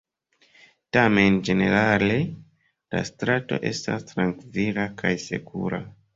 [0.95, 5.85] Tamen ĝenerale la strato estas trankvila kaj sekura.